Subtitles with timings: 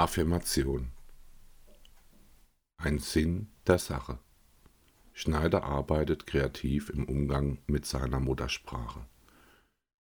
[0.00, 0.92] Affirmation
[2.78, 4.18] Ein Sinn der Sache
[5.12, 9.04] Schneider arbeitet kreativ im Umgang mit seiner Muttersprache.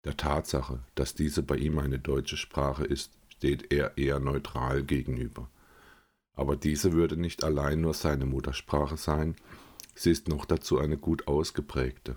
[0.04, 5.52] Der Tatsache, dass diese bei ihm eine deutsche Sprache ist, steht er eher neutral gegenüber.
[6.34, 9.36] Aber diese würde nicht allein nur seine Muttersprache sein,
[9.94, 12.16] sie ist noch dazu eine gut ausgeprägte.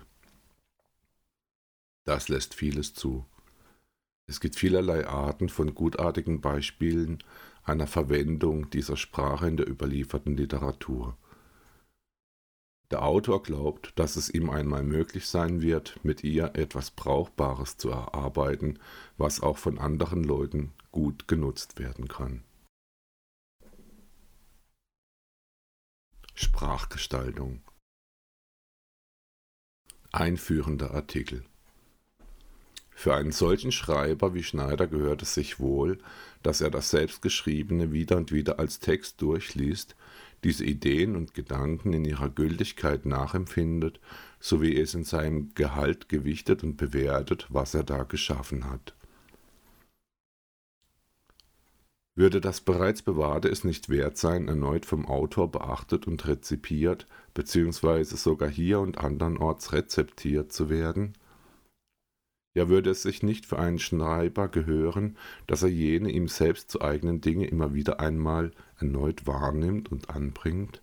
[2.03, 3.27] Das lässt vieles zu.
[4.25, 7.23] Es gibt vielerlei Arten von gutartigen Beispielen
[7.69, 11.17] einer Verwendung dieser Sprache in der überlieferten Literatur.
[12.91, 17.89] Der Autor glaubt, dass es ihm einmal möglich sein wird, mit ihr etwas Brauchbares zu
[17.89, 18.79] erarbeiten,
[19.17, 22.43] was auch von anderen Leuten gut genutzt werden kann.
[26.33, 27.61] Sprachgestaltung
[30.11, 31.45] Einführender Artikel
[32.99, 35.99] für einen solchen Schreiber wie Schneider gehört es sich wohl,
[36.43, 39.95] dass er das Selbstgeschriebene wieder und wieder als Text durchliest,
[40.43, 44.01] diese Ideen und Gedanken in ihrer Gültigkeit nachempfindet,
[44.41, 48.93] sowie es in seinem Gehalt gewichtet und bewertet, was er da geschaffen hat.
[52.15, 58.17] Würde das bereits Bewahrte es nicht wert sein, erneut vom Autor beachtet und rezipiert, beziehungsweise
[58.17, 61.13] sogar hier und andernorts rezeptiert zu werden?
[62.55, 66.81] Ja würde es sich nicht für einen Schreiber gehören, dass er jene ihm selbst zu
[66.81, 70.81] eigenen Dinge immer wieder einmal erneut wahrnimmt und anbringt?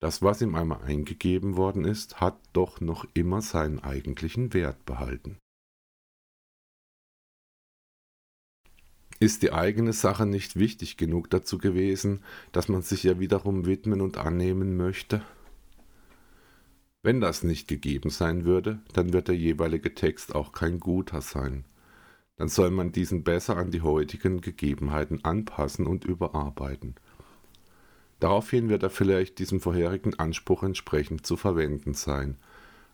[0.00, 5.38] Das, was ihm einmal eingegeben worden ist, hat doch noch immer seinen eigentlichen Wert behalten.
[9.20, 14.00] Ist die eigene Sache nicht wichtig genug dazu gewesen, dass man sich ihr wiederum widmen
[14.00, 15.24] und annehmen möchte?
[17.08, 21.64] Wenn das nicht gegeben sein würde, dann wird der jeweilige Text auch kein guter sein.
[22.36, 26.96] Dann soll man diesen besser an die heutigen Gegebenheiten anpassen und überarbeiten.
[28.20, 32.36] Daraufhin wird er vielleicht diesem vorherigen Anspruch entsprechend zu verwenden sein,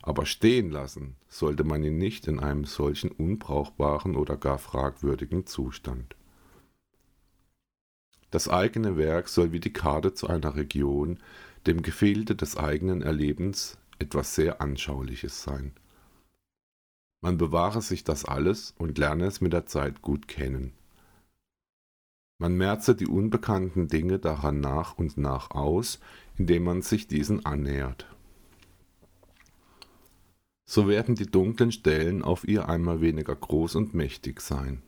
[0.00, 6.14] aber stehen lassen sollte man ihn nicht in einem solchen unbrauchbaren oder gar fragwürdigen Zustand.
[8.30, 11.18] Das eigene Werk soll wie die Karte zu einer Region,
[11.66, 15.72] dem Gefilde des eigenen Erlebens etwas sehr Anschauliches sein.
[17.20, 20.74] Man bewahre sich das alles und lerne es mit der Zeit gut kennen.
[22.38, 26.00] Man merze die unbekannten Dinge daran nach und nach aus,
[26.36, 28.06] indem man sich diesen annähert.
[30.66, 34.82] So werden die dunklen Stellen auf ihr einmal weniger groß und mächtig sein.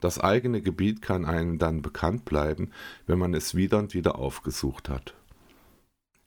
[0.00, 2.70] Das eigene Gebiet kann einem dann bekannt bleiben,
[3.06, 5.14] wenn man es wieder und wieder aufgesucht hat.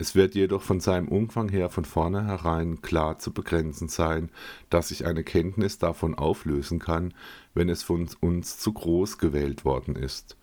[0.02, 4.32] Es wird jedoch von seinem Umfang her von vornherein klar zu begrenzen sein,
[4.70, 7.14] dass sich eine Kenntnis davon auflösen kann,
[7.54, 10.38] wenn es von uns zu groß gewählt worden ist.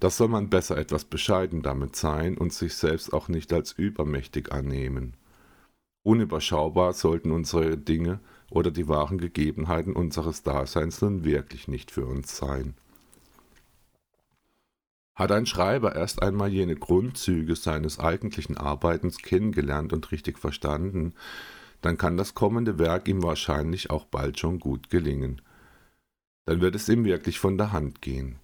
[0.00, 4.50] Das soll man besser etwas bescheiden damit sein und sich selbst auch nicht als übermächtig
[4.50, 5.14] annehmen.
[6.02, 8.18] Unüberschaubar sollten unsere Dinge
[8.50, 12.74] oder die wahren Gegebenheiten unseres Daseins nun wirklich nicht für uns sein.
[15.14, 21.14] Hat ein Schreiber erst einmal jene Grundzüge seines eigentlichen Arbeitens kennengelernt und richtig verstanden,
[21.82, 25.42] dann kann das kommende Werk ihm wahrscheinlich auch bald schon gut gelingen.
[26.46, 28.36] Dann wird es ihm wirklich von der Hand gehen.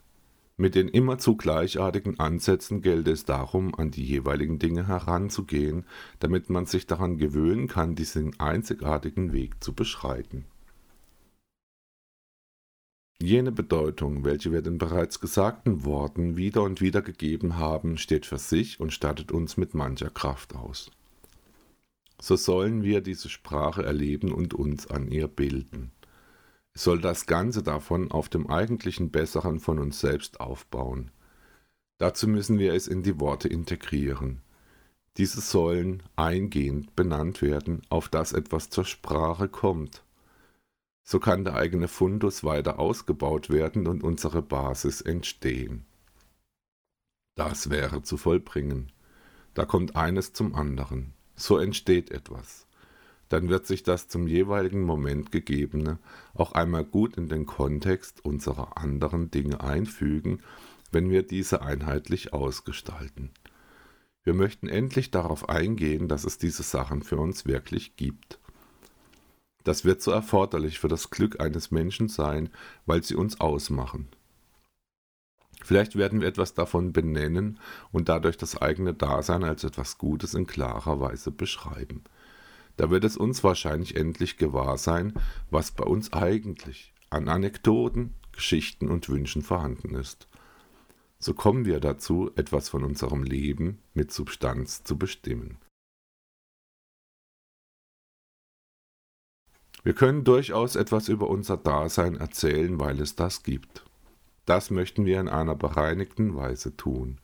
[0.61, 5.87] Mit den immerzu gleichartigen Ansätzen gelte es darum, an die jeweiligen Dinge heranzugehen,
[6.19, 10.47] damit man sich daran gewöhnen kann, diesen einzigartigen Weg zu beschreiten.
[13.21, 18.39] Jene Bedeutung, welche wir den bereits gesagten Worten wieder und wieder gegeben haben, steht für
[18.39, 20.93] sich und stattet uns mit mancher Kraft aus.
[22.21, 25.91] So sollen wir diese Sprache erleben und uns an ihr bilden.
[26.75, 31.11] Es soll das Ganze davon auf dem eigentlichen Besseren von uns selbst aufbauen.
[31.99, 34.43] Dazu müssen wir es in die Worte integrieren.
[35.17, 40.05] Diese sollen eingehend benannt werden, auf das etwas zur Sprache kommt
[41.11, 45.87] so kann der eigene Fundus weiter ausgebaut werden und unsere Basis entstehen.
[47.35, 48.93] Das wäre zu vollbringen.
[49.55, 51.15] Da kommt eines zum anderen.
[51.35, 52.67] So entsteht etwas.
[53.31, 55.99] Dann wird sich das zum jeweiligen Moment gegebene
[56.35, 60.43] auch einmal gut in den Kontext unserer anderen Dinge einfügen,
[60.93, 63.31] wenn wir diese einheitlich ausgestalten.
[64.25, 68.39] Wir möchten endlich darauf eingehen, dass es diese Sachen für uns wirklich gibt.
[69.65, 72.51] Das wird so erforderlich für das Glück eines Menschen sein,
[72.87, 74.09] weil sie uns ausmachen.
[75.63, 77.59] Vielleicht werden wir etwas davon benennen
[77.91, 82.05] und dadurch das eigene Dasein als etwas Gutes in klarer Weise beschreiben.
[82.77, 85.13] Da wird es uns wahrscheinlich endlich gewahr sein,
[85.51, 90.29] was bei uns eigentlich an Anekdoten, Geschichten und Wünschen vorhanden ist.
[91.19, 95.59] So kommen wir dazu, etwas von unserem Leben mit Substanz zu bestimmen.
[99.89, 103.87] Wir können durchaus etwas über unser Dasein erzählen, weil es das gibt.
[104.45, 107.23] Das möchten wir in einer bereinigten Weise tun.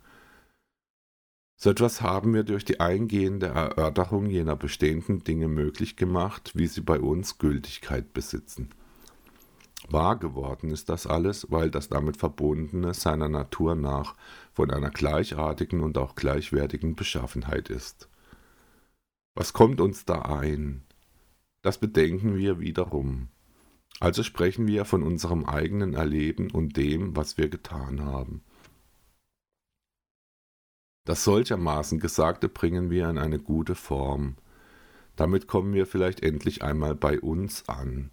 [1.57, 6.81] So etwas haben wir durch die eingehende Erörterung jener bestehenden Dinge möglich gemacht, wie sie
[6.81, 8.71] bei uns Gültigkeit besitzen.
[9.91, 14.15] Wahr geworden ist das alles, weil das damit verbundene seiner Natur nach
[14.55, 18.09] von einer gleichartigen und auch gleichwertigen Beschaffenheit ist.
[19.35, 20.83] Was kommt uns da ein?
[21.65, 23.29] Das bedenken wir wiederum.
[23.99, 28.43] Also sprechen wir von unserem eigenen Erleben und dem, was wir getan haben.
[31.07, 34.37] Das solchermaßen Gesagte bringen wir in eine gute Form.
[35.17, 38.11] Damit kommen wir vielleicht endlich einmal bei uns an.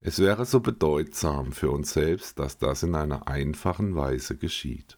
[0.00, 4.96] Es wäre so bedeutsam für uns selbst, dass das in einer einfachen Weise geschieht.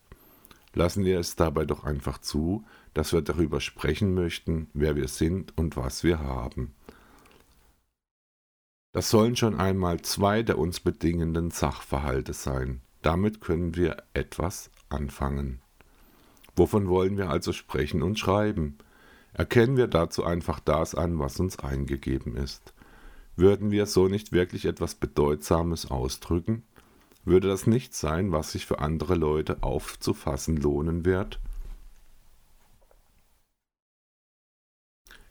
[0.72, 2.64] Lassen wir es dabei doch einfach zu,
[2.94, 6.72] dass wir darüber sprechen möchten, wer wir sind und was wir haben.
[8.96, 12.80] Das sollen schon einmal zwei der uns bedingenden Sachverhalte sein.
[13.02, 15.60] Damit können wir etwas anfangen.
[16.56, 18.78] Wovon wollen wir also sprechen und schreiben?
[19.34, 22.72] Erkennen wir dazu einfach das an, was uns eingegeben ist.
[23.36, 26.62] Würden wir so nicht wirklich etwas Bedeutsames ausdrücken?
[27.26, 31.38] Würde das nicht sein, was sich für andere Leute aufzufassen lohnen wird?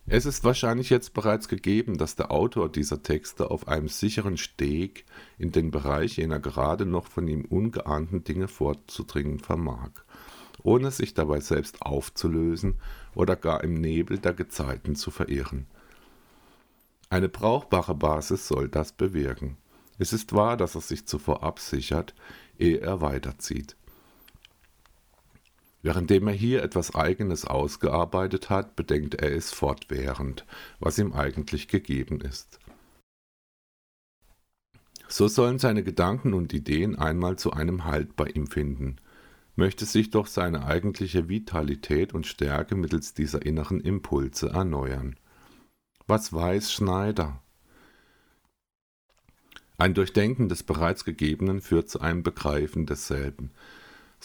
[0.08, 5.06] Es ist wahrscheinlich jetzt bereits gegeben, dass der Autor dieser Texte auf einem sicheren Steg
[5.40, 9.90] in den Bereich jener gerade noch von ihm ungeahnten Dinge vorzudringen vermag,
[10.62, 12.76] ohne sich dabei selbst aufzulösen
[13.16, 15.66] oder gar im Nebel der Gezeiten zu verirren.
[17.10, 19.58] Eine brauchbare Basis soll das bewirken.
[19.98, 22.14] Es ist wahr, dass er sich zuvor absichert,
[22.60, 23.76] ehe er weiterzieht.
[25.86, 30.44] Währenddem er hier etwas Eigenes ausgearbeitet hat, bedenkt er es fortwährend,
[30.80, 32.58] was ihm eigentlich gegeben ist.
[35.08, 38.96] So sollen seine Gedanken und Ideen einmal zu einem Halt bei ihm finden,
[39.56, 45.16] möchte sich doch seine eigentliche Vitalität und Stärke mittels dieser inneren Impulse erneuern.
[46.08, 47.44] Was weiß Schneider?
[49.78, 53.52] Ein Durchdenken des bereits Gegebenen führt zu einem Begreifen desselben,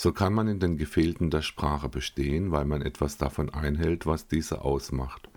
[0.01, 4.27] so kann man in den Gefilden der Sprache bestehen, weil man etwas davon einhält, was
[4.27, 5.29] diese ausmacht.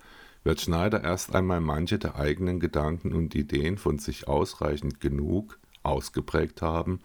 [0.45, 6.62] Wird Schneider erst einmal manche der eigenen Gedanken und Ideen von sich ausreichend genug ausgeprägt
[6.62, 7.01] haben,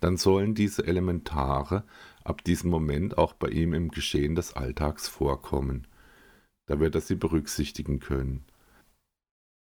[0.00, 1.84] dann sollen diese Elementare
[2.24, 5.86] ab diesem Moment auch bei ihm im Geschehen des Alltags vorkommen.
[6.64, 8.46] Da wird er sie berücksichtigen können.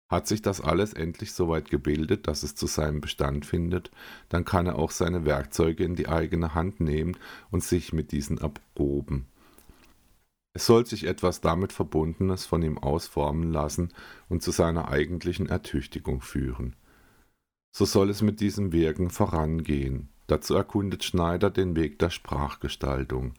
[0.09, 3.91] Hat sich das alles endlich so weit gebildet, dass es zu seinem Bestand findet,
[4.31, 7.17] dann kann er auch seine Werkzeuge in die eigene Hand nehmen
[7.51, 9.27] und sich mit diesen erproben.
[10.55, 13.91] Es soll sich etwas damit Verbundenes von ihm ausformen lassen
[14.29, 16.75] und zu seiner eigentlichen Ertüchtigung führen.
[17.71, 20.09] So soll es mit diesem Wirken vorangehen.
[20.27, 23.35] Dazu erkundet Schneider den Weg der Sprachgestaltung.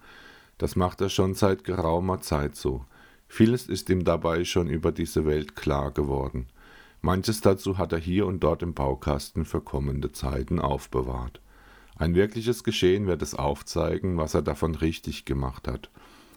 [0.60, 2.86] Das macht er schon seit geraumer Zeit so.
[3.28, 6.48] Vieles ist ihm dabei schon über diese Welt klar geworden.
[7.02, 11.42] Manches dazu hat er hier und dort im Baukasten für kommende Zeiten aufbewahrt.
[11.96, 15.90] Ein wirkliches Geschehen wird es aufzeigen, was er davon richtig gemacht hat.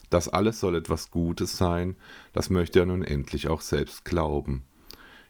[0.09, 1.97] Das alles soll etwas Gutes sein,
[2.33, 4.65] das möchte er nun endlich auch selbst glauben.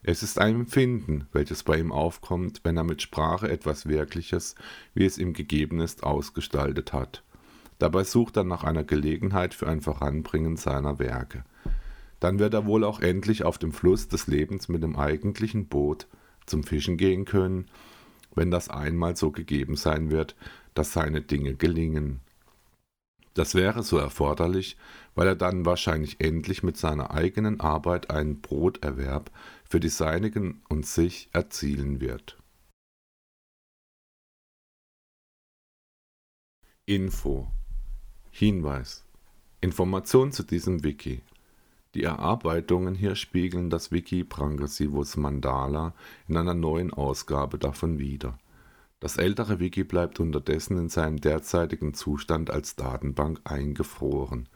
[0.03, 4.57] Es ist ein Empfinden, welches bei ihm aufkommt, wenn er mit Sprache etwas Wirkliches,
[4.95, 7.23] wie es ihm gegeben ist, ausgestaltet hat.
[7.79, 11.45] Dabei sucht er nach einer Gelegenheit für ein Voranbringen seiner Werke
[12.23, 16.07] dann wird er wohl auch endlich auf dem Fluss des Lebens mit dem eigentlichen Boot
[16.47, 17.67] zum Fischen gehen können,
[18.37, 20.37] wenn das einmal so gegeben sein wird,
[20.73, 22.21] dass seine Dinge gelingen.
[23.35, 24.77] Das wäre so erforderlich,
[25.17, 29.33] weil er dann wahrscheinlich endlich mit seiner eigenen Arbeit einen Broterwerb
[29.69, 32.39] für die Seinigen und sich erzielen wird.
[36.87, 37.51] Info
[38.31, 39.05] Hinweis
[39.61, 41.23] Information zu diesem Wiki
[41.95, 45.95] die Erarbeitungen hier spiegeln das Wiki Prangasivus Mandala
[46.27, 48.39] in einer neuen Ausgabe davon wider.
[49.01, 54.49] Das ältere Wiki bleibt unterdessen in seinem derzeitigen Zustand als Datenbank eingefroren.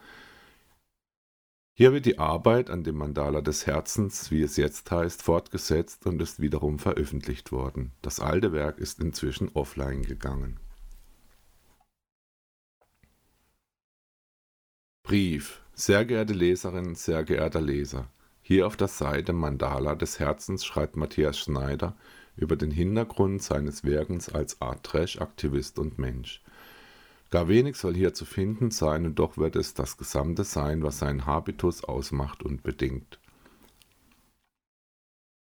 [1.75, 6.23] Hier wird die Arbeit an dem Mandala des Herzens, wie es jetzt heißt, fortgesetzt und
[6.23, 7.93] ist wiederum veröffentlicht worden.
[8.01, 10.59] Das alte Werk ist inzwischen offline gegangen.
[15.03, 18.09] Brief sehr geehrte Leserin, sehr geehrter Leser,
[18.41, 21.95] hier auf der Seite Mandala des Herzens schreibt Matthias Schneider
[22.35, 26.43] über den Hintergrund seines Wirkens als Art Trash-Aktivist und Mensch.
[27.31, 31.01] Gar wenig soll hier zu finden sein, und doch wird es das Gesamte sein, was
[31.01, 33.19] seinen Habitus ausmacht und bedingt.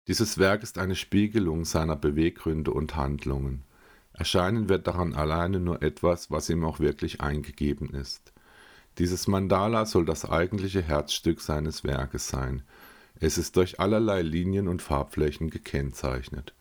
[0.07, 3.63] Dieses Werk ist eine Spiegelung seiner Beweggründe und Handlungen.
[4.11, 8.33] Erscheinen wird daran alleine nur etwas, was ihm auch wirklich eingegeben ist.
[8.97, 12.63] Dieses Mandala soll das eigentliche Herzstück seines Werkes sein.
[13.19, 16.53] Es ist durch allerlei Linien und Farbflächen gekennzeichnet.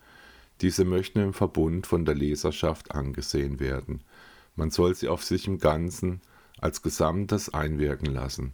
[0.60, 4.00] Diese möchten im Verbund von der Leserschaft angesehen werden.
[4.54, 6.20] Man soll sie auf sich im Ganzen
[6.58, 8.52] als Gesamtes einwirken lassen.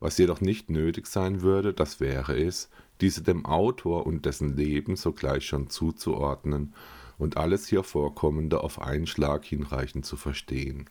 [0.00, 2.68] Was jedoch nicht nötig sein würde, das wäre es,
[3.00, 6.74] diese dem Autor und dessen Leben sogleich schon zuzuordnen
[7.18, 10.86] und alles hier Vorkommende auf einen Schlag hinreichend zu verstehen.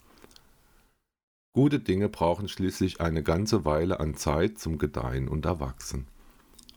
[1.55, 6.05] Gute Dinge brauchen schließlich eine ganze Weile an Zeit zum Gedeihen und Erwachsen.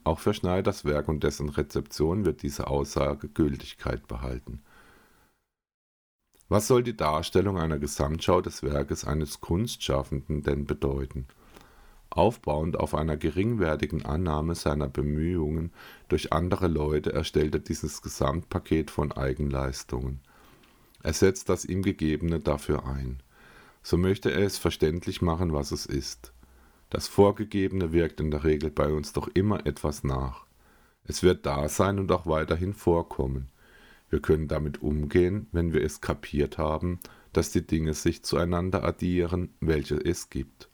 [0.04, 4.62] Auch für Schneiders Werk und dessen Rezeption wird diese Aussage Gültigkeit behalten.
[6.48, 11.26] Was soll die Darstellung einer Gesamtschau des Werkes eines Kunstschaffenden denn bedeuten?
[12.10, 15.72] Aufbauend auf einer geringwertigen Annahme seiner Bemühungen
[16.08, 20.20] durch andere Leute erstellt er dieses Gesamtpaket von Eigenleistungen.
[21.02, 23.20] Er setzt das ihm Gegebene dafür ein.
[23.82, 26.32] So möchte er es verständlich machen, was es ist.
[26.90, 30.46] Das Vorgegebene wirkt in der Regel bei uns doch immer etwas nach.
[31.04, 33.48] Es wird da sein und auch weiterhin vorkommen.
[34.10, 37.00] Wir können damit umgehen, wenn wir es kapiert haben,
[37.32, 40.68] dass die Dinge sich zueinander addieren, welche es gibt.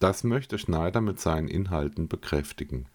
[0.00, 2.86] Das möchte Schneider mit seinen Inhalten bekräftigen.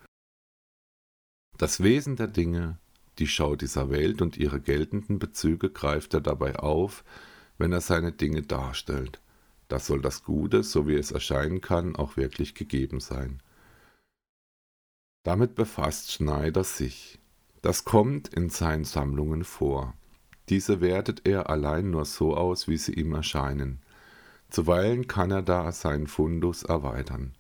[1.58, 2.78] Das Wesen der Dinge,
[3.20, 7.04] die Schau dieser Welt und ihre geltenden Bezüge greift er dabei auf,
[7.58, 9.20] wenn er seine Dinge darstellt.
[9.70, 13.42] Das soll das Gute, so wie es erscheinen kann, auch wirklich gegeben sein.
[15.24, 17.20] Damit befasst Schneider sich.
[17.62, 19.94] Das kommt in seinen Sammlungen vor.
[20.50, 23.82] Diese wertet er allein nur so aus, wie sie ihm erscheinen.
[24.50, 27.36] Zuweilen kann er da seinen Fundus erweitern.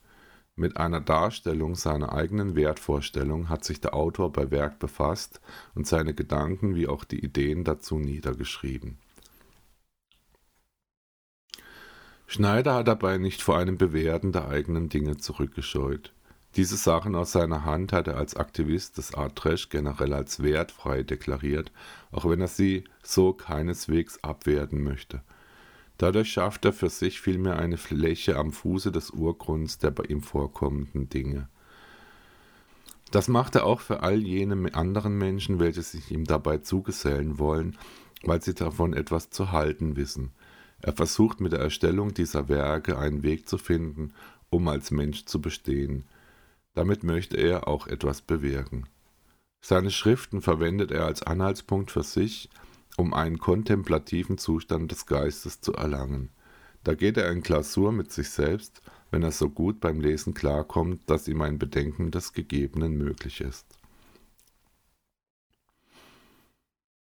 [0.56, 5.42] Mit einer Darstellung seiner eigenen Wertvorstellung hat sich der Autor bei Werk befasst
[5.74, 9.00] und seine Gedanken wie auch die Ideen dazu niedergeschrieben.
[12.32, 16.14] Schneider hat dabei nicht vor einem Bewerten der eigenen Dinge zurückgescheut.
[16.58, 21.02] Diese Sachen aus seiner Hand hat er als Aktivist des Art Trash generell als wertfrei
[21.02, 21.72] deklariert,
[22.12, 25.24] auch wenn er sie so keineswegs abwerten möchte.
[25.98, 30.22] Dadurch schafft er für sich vielmehr eine Fläche am Fuße des Urgrunds der bei ihm
[30.22, 31.50] vorkommenden Dinge.
[33.10, 37.76] Das macht er auch für all jene anderen Menschen, welche sich ihm dabei zugesellen wollen,
[38.22, 40.32] weil sie davon etwas zu halten wissen.
[40.82, 44.14] Er versucht mit der Erstellung dieser Werke einen Weg zu finden,
[44.50, 46.06] um als Mensch zu bestehen.
[46.74, 48.88] Damit möchte er auch etwas bewirken.
[49.62, 52.50] Seine Schriften verwendet er als Anhaltspunkt für sich,
[52.96, 56.30] um einen kontemplativen Zustand des Geistes zu erlangen.
[56.84, 58.82] Da geht er in Klausur mit sich selbst,
[59.12, 63.66] wenn er so gut beim Lesen klarkommt, dass ihm ein Bedenken des Gegebenen möglich ist.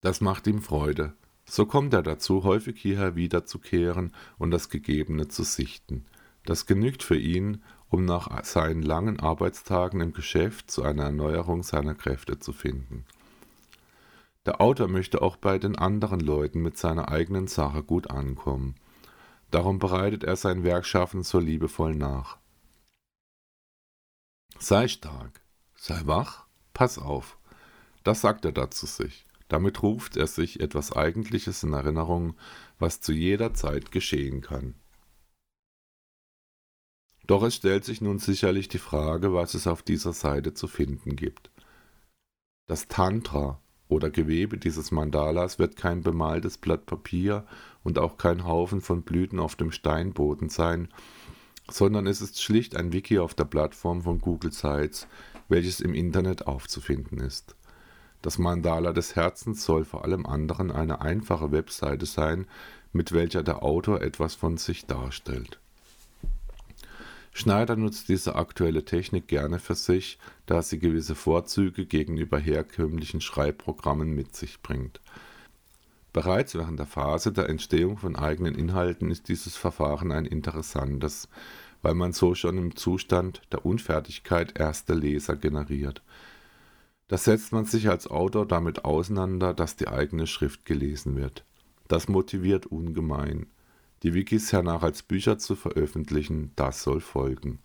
[0.03, 1.15] Das macht ihm Freude,
[1.49, 6.05] so kommt er dazu, häufig hierher wiederzukehren und das Gegebene zu sichten.
[6.45, 11.95] Das genügt für ihn, um nach seinen langen Arbeitstagen im Geschäft zu einer Erneuerung seiner
[11.95, 13.05] Kräfte zu finden.
[14.45, 18.77] Der Autor möchte auch bei den anderen Leuten mit seiner eigenen Sache gut ankommen.
[19.51, 22.39] Darum bereitet er sein Werkschaffen so liebevoll nach.
[24.59, 25.43] Sei stark,
[25.75, 27.39] sei wach, pass auf.
[28.05, 29.26] Das sagt er da zu sich.
[29.49, 32.35] Damit ruft er sich etwas Eigentliches in Erinnerung,
[32.79, 34.75] was zu jeder Zeit geschehen kann.
[37.27, 41.17] Doch es stellt sich nun sicherlich die Frage, was es auf dieser Seite zu finden
[41.17, 41.51] gibt.
[42.69, 47.47] Das Tantra oder Gewebe dieses Mandalas wird kein bemaltes Blatt Papier
[47.83, 50.89] und auch kein Haufen von Blüten auf dem Steinboden sein,
[51.69, 55.07] sondern es ist schlicht ein Wiki auf der Plattform von Google Sites,
[55.49, 57.57] welches im Internet aufzufinden ist.
[58.27, 62.49] Das Mandala des Herzens soll vor allem anderen eine einfache Webseite sein,
[62.93, 65.61] mit welcher der Autor etwas von sich darstellt.
[67.33, 74.13] Schneider nutzt diese aktuelle Technik gerne für sich, da sie gewisse Vorzüge gegenüber herkömmlichen Schreibprogrammen
[74.13, 75.01] mit sich bringt.
[76.13, 81.29] Bereits während der Phase der Entstehung von eigenen Inhalten ist dieses Verfahren ein interessantes,
[81.81, 86.03] weil man so schon im Zustand der Unfertigkeit erste Leser generiert.
[87.09, 91.45] Da setzt man sich als Autor damit auseinander, dass die eigene Schrift gelesen wird.
[91.89, 93.47] Das motiviert ungemein.
[94.03, 97.61] Die Wikis hernach als Bücher zu veröffentlichen, das soll folgen.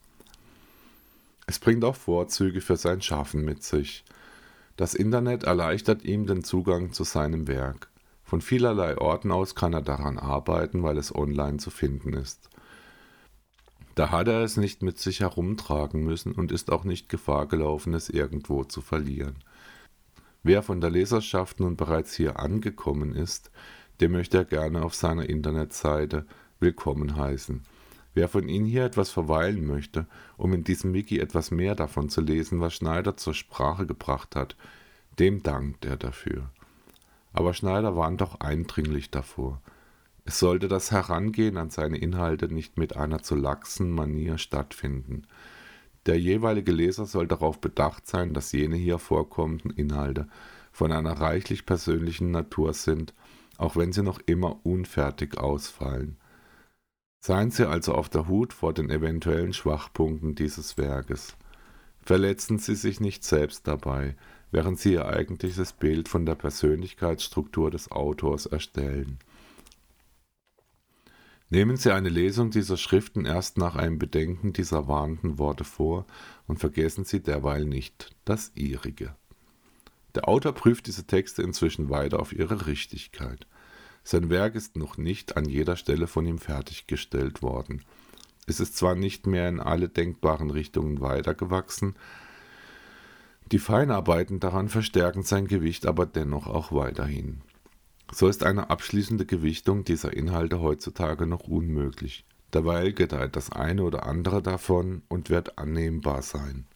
[1.47, 4.05] Es bringt auch Vorzüge für sein Schaffen mit sich.
[4.77, 7.89] Das Internet erleichtert ihm den Zugang zu seinem Werk.
[8.23, 12.49] Von vielerlei Orten aus kann er daran arbeiten, weil es online zu finden ist.
[13.95, 17.93] Da hat er es nicht mit sich herumtragen müssen und ist auch nicht Gefahr gelaufen,
[17.93, 19.35] es irgendwo zu verlieren.
[20.43, 23.51] Wer von der Leserschaft nun bereits hier angekommen ist,
[23.99, 26.25] den möchte er gerne auf seiner Internetseite
[26.59, 27.63] willkommen heißen.
[28.13, 30.07] Wer von Ihnen hier etwas verweilen möchte,
[30.37, 34.57] um in diesem Wiki etwas mehr davon zu lesen, was Schneider zur Sprache gebracht hat,
[35.19, 36.49] dem dankt er dafür.
[37.33, 39.61] Aber Schneider warnt auch eindringlich davor.
[40.23, 45.23] Es sollte das Herangehen an seine Inhalte nicht mit einer zu laxen Manier stattfinden.
[46.05, 50.27] Der jeweilige Leser soll darauf bedacht sein, dass jene hier vorkommenden Inhalte
[50.71, 53.13] von einer reichlich persönlichen Natur sind,
[53.57, 56.17] auch wenn sie noch immer unfertig ausfallen.
[57.23, 61.35] Seien Sie also auf der Hut vor den eventuellen Schwachpunkten dieses Werkes.
[62.03, 64.15] Verletzen Sie sich nicht selbst dabei,
[64.49, 69.19] während Sie Ihr eigentliches Bild von der Persönlichkeitsstruktur des Autors erstellen.
[71.53, 76.05] Nehmen Sie eine Lesung dieser Schriften erst nach einem Bedenken dieser warnenden Worte vor
[76.47, 79.17] und vergessen Sie derweil nicht das Ihrige.
[80.15, 83.47] Der Autor prüft diese Texte inzwischen weiter auf ihre Richtigkeit.
[84.05, 87.83] Sein Werk ist noch nicht an jeder Stelle von ihm fertiggestellt worden.
[88.47, 91.95] Es ist zwar nicht mehr in alle denkbaren Richtungen weitergewachsen,
[93.51, 97.41] die Feinarbeiten daran verstärken sein Gewicht aber dennoch auch weiterhin.
[98.13, 102.25] So ist eine abschließende Gewichtung dieser Inhalte heutzutage noch unmöglich.
[102.53, 106.67] Derweil gedeiht das eine oder andere davon und wird annehmbar sein.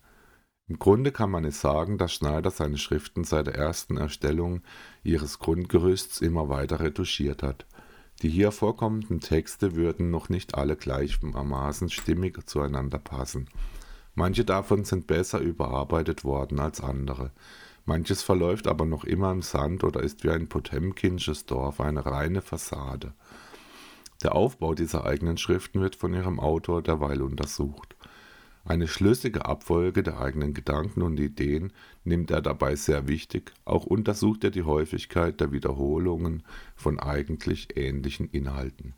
[0.67, 4.61] Im Grunde kann man es sagen, dass Schneider seine Schriften seit der ersten Erstellung
[5.03, 7.65] ihres Grundgerüsts immer weiter retuschiert hat.
[8.21, 13.49] Die hier vorkommenden Texte würden noch nicht alle gleichermaßen stimmig zueinander passen.
[14.15, 17.31] Manche davon sind besser überarbeitet worden als andere.
[17.85, 22.41] Manches verläuft aber noch immer im Sand oder ist wie ein potemkinsches Dorf, eine reine
[22.41, 23.13] Fassade.
[24.23, 27.95] Der Aufbau dieser eigenen Schriften wird von ihrem Autor derweil untersucht.
[28.63, 31.71] Eine schlüssige Abfolge der eigenen Gedanken und Ideen
[32.03, 36.41] nimmt er dabei sehr wichtig, auch untersucht er die Häufigkeit der Wiederholungen
[36.75, 38.95] von eigentlich ähnlichen Inhalten.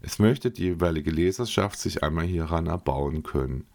[0.00, 3.66] Es möchte die jeweilige Leserschaft sich einmal hieran erbauen können.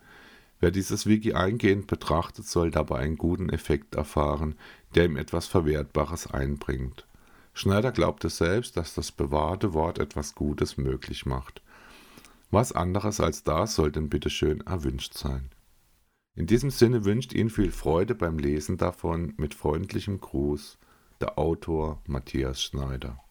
[0.63, 4.56] Wer dieses Wiki eingehend betrachtet, soll dabei einen guten Effekt erfahren,
[4.95, 7.06] der ihm etwas Verwertbares einbringt.
[7.54, 11.62] Schneider glaubte selbst, dass das bewahrte Wort etwas Gutes möglich macht.
[12.49, 15.49] Was anderes als das soll denn bitteschön erwünscht sein.
[16.34, 20.78] In diesem Sinne wünscht Ihnen viel Freude beim Lesen davon mit freundlichem Gruß,
[21.19, 23.22] der Autor Matthias Schneider.